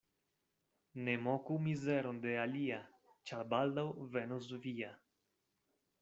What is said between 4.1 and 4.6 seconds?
venos